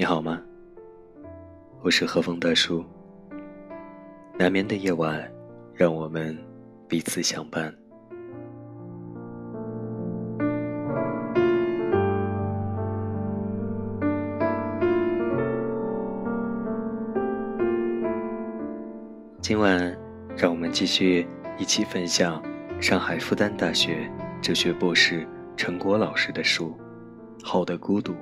[0.00, 0.40] 你好吗？
[1.82, 2.82] 我是和风大叔。
[4.38, 5.30] 难眠的夜晚，
[5.74, 6.34] 让我们
[6.88, 7.70] 彼此相伴。
[19.42, 19.94] 今晚，
[20.34, 21.28] 让我们继续
[21.58, 22.42] 一起分享
[22.80, 25.28] 上海复旦大学哲学博士
[25.58, 26.74] 陈果老师的书
[27.46, 28.12] 《好的孤独》。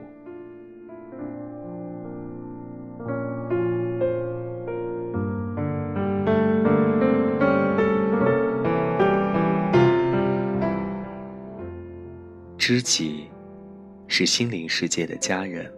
[12.70, 13.30] 知己
[14.08, 15.72] 是心灵世界的家人。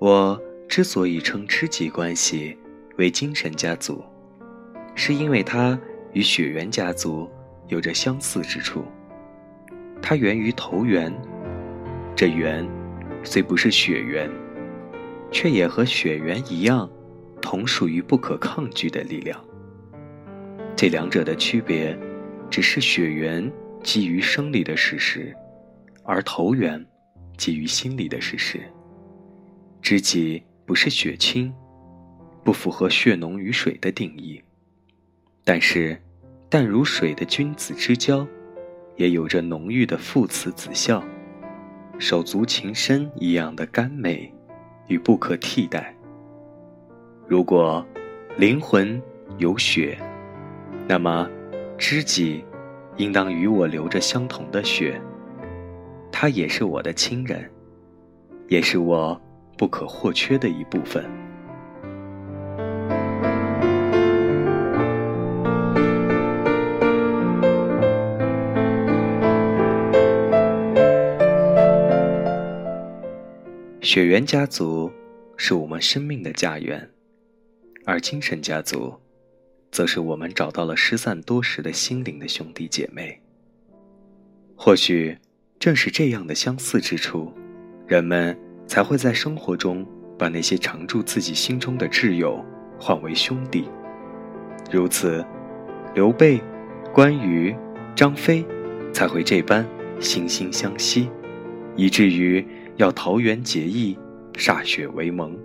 [0.00, 2.58] 我之所以称知己关系
[2.96, 4.02] 为精神家族，
[4.96, 5.78] 是因为它
[6.14, 7.30] 与血缘家族
[7.68, 8.84] 有着相似之处。
[10.02, 11.16] 它源于投缘，
[12.16, 12.68] 这缘
[13.22, 14.28] 虽不是血缘，
[15.30, 16.90] 却也和血缘一样，
[17.40, 19.40] 同属于不可抗拒的力量。
[20.74, 21.96] 这两者的区别。
[22.50, 23.50] 只是血缘
[23.82, 25.34] 基于生理的事实，
[26.02, 26.84] 而投缘
[27.36, 28.60] 基于心理的事实。
[29.82, 31.52] 知己不是血亲，
[32.42, 34.42] 不符合血浓于水的定义。
[35.44, 35.96] 但是，
[36.48, 38.26] 淡如水的君子之交，
[38.96, 41.02] 也有着浓郁的父慈子孝、
[41.98, 44.32] 手足情深一样的甘美
[44.88, 45.94] 与不可替代。
[47.26, 47.86] 如果
[48.36, 49.00] 灵魂
[49.38, 49.98] 有血，
[50.86, 51.30] 那么。
[51.78, 52.44] 知己，
[52.96, 55.00] 应当与我流着相同的血。
[56.10, 57.48] 他也是我的亲人，
[58.48, 59.18] 也是我
[59.56, 61.08] 不可或缺的一部分。
[73.80, 74.90] 血缘家族
[75.36, 76.90] 是我们生命的家园，
[77.86, 78.92] 而精神家族。
[79.70, 83.20] 则是我们找到了失散多时的心灵的兄弟姐妹。
[84.56, 85.16] 或许
[85.58, 87.32] 正是这样的相似之处，
[87.86, 88.36] 人们
[88.66, 89.86] 才会在生活中
[90.18, 92.44] 把那些常驻自己心中的挚友
[92.78, 93.68] 换为兄弟。
[94.70, 95.24] 如此，
[95.94, 96.40] 刘备、
[96.92, 97.54] 关羽、
[97.94, 98.44] 张飞
[98.92, 99.64] 才会这般
[100.00, 101.08] 惺惺相惜，
[101.76, 102.44] 以至于
[102.76, 103.96] 要桃园结义、
[104.34, 105.38] 歃血为盟。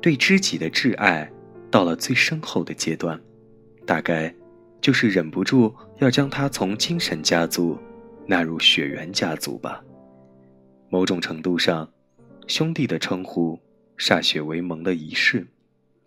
[0.00, 1.30] 对知己的挚爱。
[1.70, 3.20] 到了最深厚的阶段，
[3.84, 4.34] 大概
[4.80, 7.78] 就是忍不住要将他从精神家族
[8.26, 9.84] 纳入血缘家族吧。
[10.88, 11.90] 某种程度上，
[12.46, 13.58] 兄弟的称呼、
[13.98, 15.46] 歃血为盟的仪式，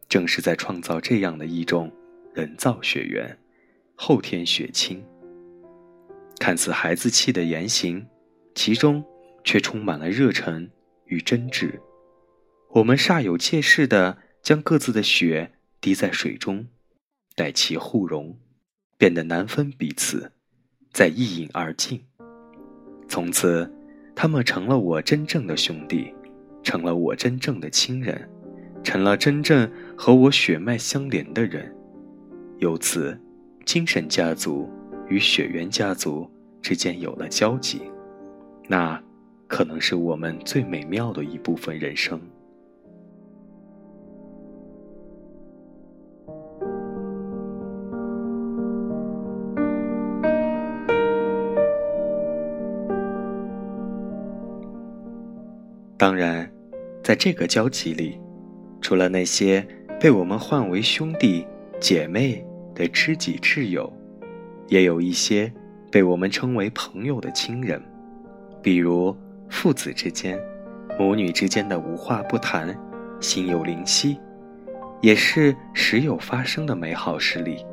[0.10, 1.92] 正是在创造这样的一种
[2.34, 3.38] 人造血缘、
[3.94, 5.04] 后天血亲。
[6.40, 8.04] 看似孩子气的言行，
[8.56, 9.04] 其中
[9.44, 10.68] 却充满了热忱
[11.06, 11.80] 与真挚。
[12.70, 14.18] 我们煞有介事的。
[14.42, 16.68] 将各自的血滴在水中，
[17.36, 18.36] 待其互融，
[18.98, 20.32] 变得难分彼此，
[20.92, 22.04] 再一饮而尽。
[23.08, 23.72] 从此，
[24.16, 26.14] 他们成了我真正的兄弟，
[26.64, 28.30] 成了我真正的亲人，
[28.84, 31.74] 成了真正和我血脉相连的人。
[32.60, 33.20] 由此，
[33.66, 34.70] 精神家族
[35.08, 36.30] 与血缘家族
[36.62, 37.82] 之间有了交集，
[38.68, 39.02] 那
[39.48, 42.22] 可能是我们最美妙的一部分人生。
[56.02, 56.52] 当然，
[57.04, 58.20] 在这个交集里，
[58.82, 59.64] 除了那些
[60.00, 61.46] 被我们唤为兄弟
[61.80, 63.94] 姐妹的知己挚友，
[64.68, 65.54] 也有一些
[65.92, 67.80] 被我们称为朋友的亲人，
[68.64, 69.16] 比如
[69.48, 70.40] 父子之间、
[70.98, 72.76] 母女之间的无话不谈、
[73.20, 74.20] 心有灵犀，
[75.02, 77.64] 也是时有发生的美好事例。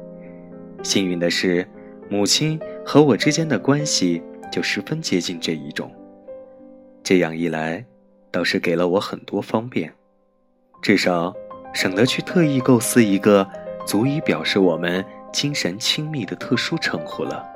[0.83, 1.67] 幸运的是，
[2.11, 4.23] 母亲和我之间的关系
[4.53, 5.91] 就十分接近这一种。
[7.03, 7.83] 这样一来。
[8.31, 9.93] 倒是给了我很多方便，
[10.83, 11.35] 至少
[11.73, 13.49] 省得去特意构思一个
[13.87, 17.47] 足以表示我们精神亲密的特殊称呼了。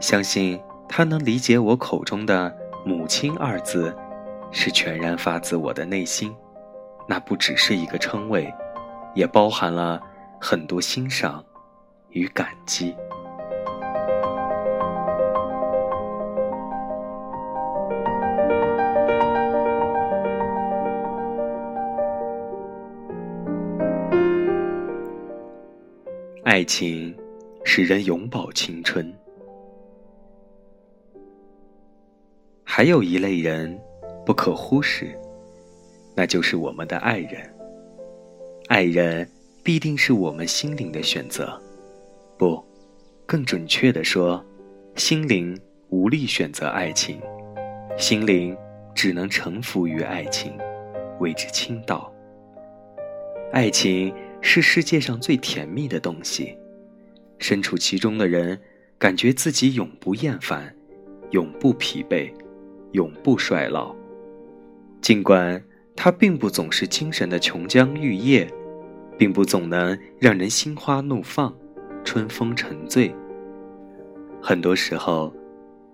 [0.00, 2.54] 相信他能理解我口中的
[2.84, 3.94] “母亲”二字，
[4.50, 6.34] 是全然发自我的内心，
[7.08, 8.52] 那不只是一个称谓，
[9.14, 10.00] 也包含了
[10.40, 11.44] 很多欣赏
[12.10, 12.94] 与感激。
[26.56, 27.14] 爱情
[27.66, 29.12] 使人永葆青春，
[32.64, 33.78] 还有一类人
[34.24, 35.14] 不可忽视，
[36.14, 37.42] 那就是我们的爱人。
[38.68, 39.28] 爱人
[39.62, 41.60] 必定是我们心灵的选择，
[42.38, 42.64] 不，
[43.26, 44.42] 更准确的说，
[44.94, 45.54] 心灵
[45.90, 47.20] 无力选择爱情，
[47.98, 48.56] 心灵
[48.94, 50.56] 只能臣服于爱情，
[51.20, 52.10] 为之倾倒。
[53.52, 54.10] 爱情
[54.48, 56.56] 是世界上最甜蜜的东西，
[57.36, 58.56] 身处其中的人，
[58.96, 60.72] 感觉自己永不厌烦，
[61.32, 62.32] 永不疲惫，
[62.92, 63.92] 永不衰老。
[65.02, 65.60] 尽管
[65.96, 68.48] 它并不总是精神的琼浆玉液，
[69.18, 71.52] 并不总能让人心花怒放、
[72.04, 73.12] 春风沉醉。
[74.40, 75.34] 很多时候，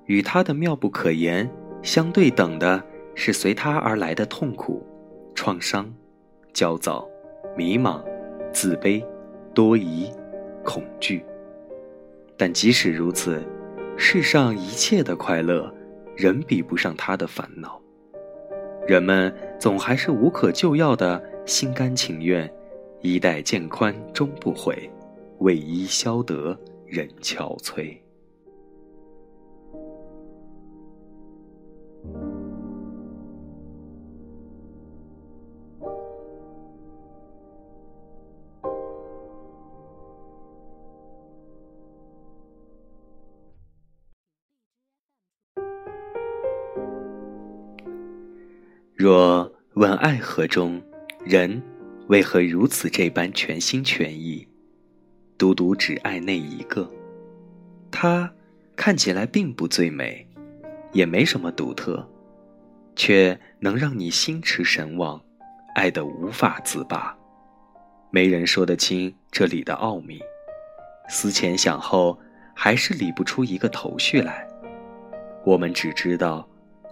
[0.04, 1.50] 与它的妙不可言
[1.82, 2.84] 相对等的
[3.14, 4.86] 是随它而来的痛苦、
[5.34, 5.90] 创伤、
[6.52, 7.08] 焦躁。
[7.54, 8.02] 迷茫、
[8.52, 9.04] 自卑、
[9.54, 10.10] 多疑、
[10.64, 11.24] 恐惧。
[12.36, 13.42] 但即使如此，
[13.96, 15.72] 世上一切的快乐，
[16.16, 17.80] 仍比不上他的烦恼。
[18.86, 22.52] 人们总还是无可救药的心甘情愿，
[23.00, 24.90] 衣带渐宽终不悔，
[25.38, 27.96] 为伊消得人憔悴。
[49.02, 50.80] 若问爱河中，
[51.24, 51.60] 人
[52.06, 54.46] 为何如此这般全心全意，
[55.36, 56.88] 独独只爱那一个？
[57.90, 58.32] 他
[58.76, 60.24] 看起来并不最美，
[60.92, 62.08] 也没什么独特，
[62.94, 65.20] 却能让你心驰神往，
[65.74, 67.12] 爱得无法自拔。
[68.12, 70.20] 没人说得清这里的奥秘，
[71.08, 72.16] 思前想后，
[72.54, 74.46] 还是理不出一个头绪来。
[75.44, 76.48] 我们只知道，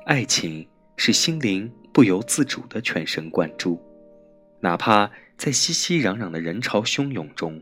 [0.06, 0.66] 爱情
[1.02, 1.72] 是心灵。
[1.92, 3.76] 不由自主的全神贯注，
[4.60, 7.60] 哪怕在熙熙攘攘的人潮汹涌中，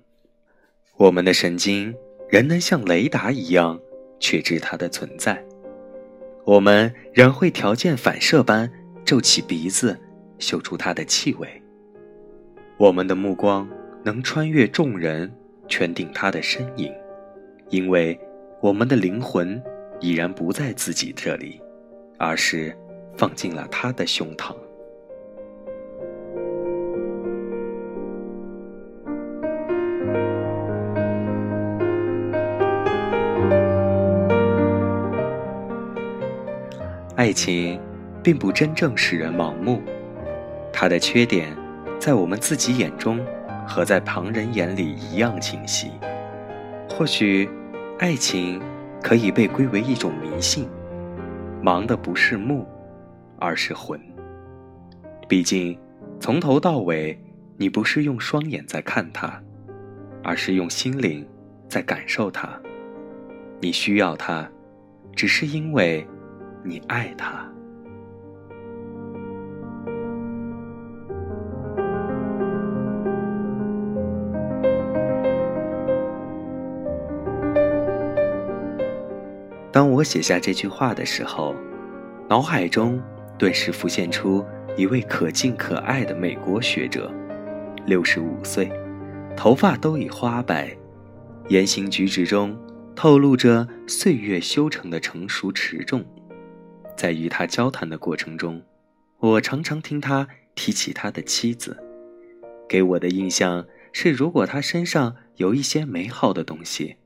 [0.99, 1.95] 我们的神经
[2.29, 3.81] 仍能像雷达一样
[4.21, 5.43] 确知它的存在。
[6.45, 8.71] 我们仍会条件反射般
[9.03, 9.99] 皱起鼻子，
[10.39, 11.49] 嗅出它的气味。
[12.77, 13.67] 我们的目光
[14.05, 15.33] 能穿越众人，
[15.69, 16.93] 圈定它的身影，
[17.71, 18.21] 因为
[18.61, 19.61] 我们的灵魂
[20.01, 21.59] 已然不在自己这里，
[22.19, 22.77] 而是。
[23.19, 24.55] 放进了他的胸膛。
[37.17, 37.81] 爱情
[38.23, 39.83] 并不真正使人盲目，
[40.73, 41.49] 它的缺点，
[41.99, 43.19] 在我们自己眼中
[43.67, 45.91] 和在旁人眼里一样清晰。
[46.89, 47.51] 或许，
[47.99, 48.63] 爱情
[49.03, 50.69] 可以被归为一种迷信，
[51.61, 52.65] 盲的不是目。
[53.39, 54.01] 而是魂。
[55.29, 55.79] 毕竟，
[56.19, 57.19] 从头到尾，
[57.57, 59.43] 你不是用双眼在看它，
[60.23, 61.27] 而是用心灵
[61.69, 62.49] 在感受它。
[63.61, 64.49] 你需要它，
[65.15, 66.07] 只是因为
[66.65, 67.47] 你爱它。
[79.71, 81.55] 当我写下这句话的时候，
[82.29, 83.01] 脑海中。
[83.39, 84.45] 顿时浮现出
[84.77, 87.13] 一位可敬可爱的美国学者，
[87.87, 88.69] 六十五岁，
[89.37, 90.77] 头发都已花白，
[91.49, 92.59] 言行举止中
[92.97, 96.05] 透露着岁月修成的成熟持重。
[96.97, 98.61] 在与他交谈的过程中，
[99.21, 100.27] 我常常听他
[100.57, 101.77] 提起他的妻子，
[102.69, 106.97] 给我的印象是，如果他身上有一些美好的东西，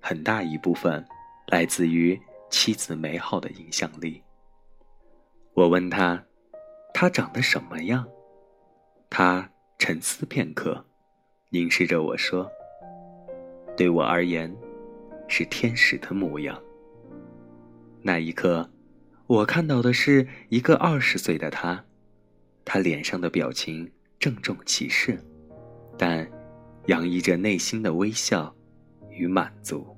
[0.00, 1.02] 很大一部分
[1.46, 4.22] 来自于妻子美好的影响力。
[5.58, 6.24] 我问他
[6.94, 8.06] ：“他长得什么样？”
[9.10, 10.86] 他沉思片刻，
[11.50, 12.48] 凝视着我说
[13.76, 14.56] ：“对我而言，
[15.26, 16.56] 是天使的模样。”
[18.02, 18.70] 那一刻，
[19.26, 21.84] 我看到的是一个二十岁的他，
[22.64, 25.18] 他脸上的表情郑重其事，
[25.98, 26.30] 但
[26.86, 28.54] 洋溢着内心的微笑
[29.10, 29.97] 与满足。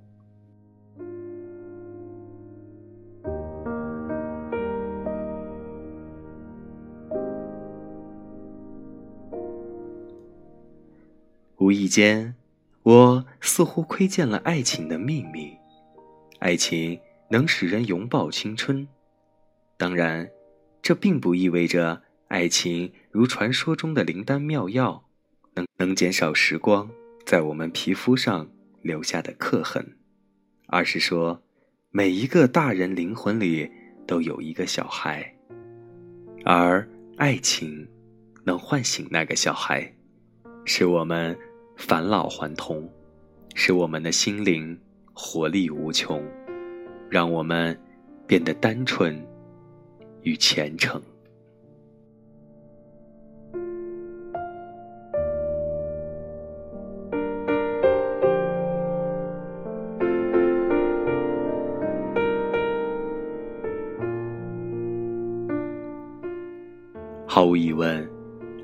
[11.70, 12.34] 无意间，
[12.82, 15.56] 我似乎窥见了爱情的秘密。
[16.40, 16.98] 爱情
[17.30, 18.88] 能使人永葆青春，
[19.76, 20.28] 当然，
[20.82, 25.04] 这并不意味着爱情如传说中的灵丹妙药，
[25.54, 26.90] 能能减少时光
[27.24, 28.50] 在我们皮肤上
[28.82, 29.96] 留下的刻痕，
[30.66, 31.40] 而是说，
[31.92, 33.70] 每一个大人灵魂里
[34.08, 35.32] 都有一个小孩，
[36.44, 36.84] 而
[37.16, 37.86] 爱情
[38.42, 39.94] 能唤醒那个小孩，
[40.64, 41.38] 使我们
[41.80, 42.86] 返老还童，
[43.54, 44.78] 使我们的心灵
[45.14, 46.22] 活力无穷，
[47.08, 47.76] 让我们
[48.26, 49.18] 变得单纯
[50.22, 51.00] 与虔诚。
[67.26, 68.06] 毫无疑问，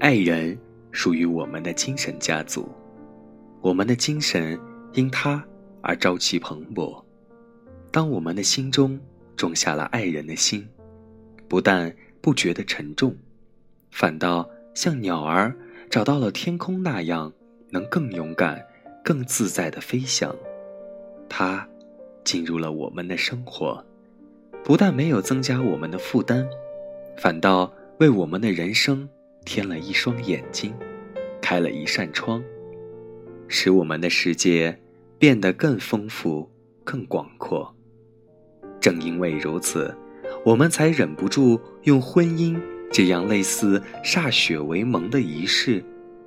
[0.01, 0.57] 爱人
[0.93, 2.69] 属于我们的精神家族，
[3.67, 4.57] 我们的精神
[4.93, 5.45] 因他
[5.83, 7.03] 而朝气蓬勃。
[7.91, 8.97] 当我们的心中
[9.37, 10.69] 种下了爱人的心，
[11.49, 13.17] 不但不觉得沉重，
[13.91, 15.53] 反倒像鸟儿
[15.91, 17.33] 找到了天空那样，
[17.71, 18.65] 能更勇敢、
[19.03, 20.33] 更自在地飞翔。
[21.29, 21.69] 他
[22.23, 23.85] 进入了我们的生活，
[24.63, 26.47] 不但没有增加我们的负担，
[27.19, 27.73] 反倒。
[27.99, 29.09] 为我们的人生
[29.47, 30.75] 添了一双眼睛，
[31.41, 32.45] 开了一扇窗，
[33.49, 34.79] 使我们的世界
[35.19, 36.50] 变得更丰富、
[36.85, 37.75] 更广阔。
[38.81, 39.95] 正因为如此，
[40.45, 42.61] 我们才忍不住用婚姻
[42.93, 45.85] 这样类似歃血为盟的仪式，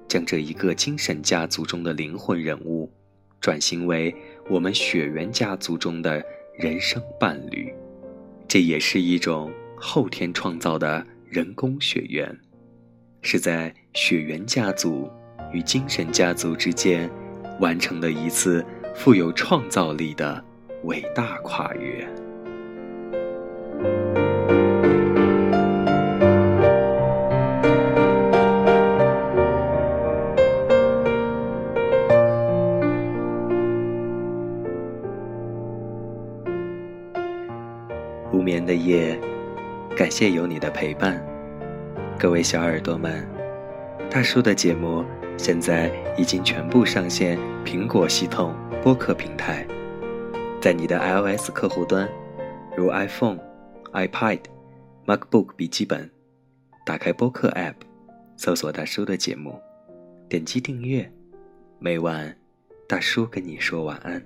[0.07, 2.91] 将这一个精神家族中的灵魂人物，
[3.39, 4.13] 转型为
[4.49, 6.23] 我们血缘家族中的
[6.57, 7.73] 人生伴侣。
[8.47, 11.05] 这也是一种后天创造的。
[11.31, 12.35] 人工血缘，
[13.21, 15.07] 是在血缘家族
[15.51, 17.09] 与精神家族之间
[17.59, 18.65] 完成的一次
[18.95, 20.43] 富有创造力的
[20.83, 22.07] 伟大跨越。
[38.31, 39.19] 无眠的夜。
[39.97, 41.21] 感谢有你的陪伴，
[42.17, 43.27] 各位小耳朵们，
[44.09, 45.03] 大叔的节目
[45.41, 48.53] 现在已经全部上线苹果系统
[48.83, 49.65] 播客平台，
[50.61, 52.07] 在你的 iOS 客户端，
[52.75, 53.39] 如 iPhone、
[53.93, 54.41] iPad、
[55.05, 56.11] MacBook 笔记本，
[56.85, 57.75] 打开播客 App，
[58.35, 59.57] 搜索大叔的节目，
[60.27, 61.09] 点击订阅，
[61.79, 62.35] 每晚
[62.85, 64.21] 大叔跟你说晚安。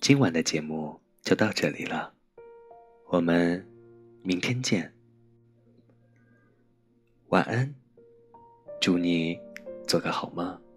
[0.00, 2.14] 今晚的节目就到这里了，
[3.08, 3.66] 我们
[4.22, 4.94] 明天见。
[7.28, 7.74] 晚安，
[8.80, 9.38] 祝你
[9.86, 10.67] 做个好梦。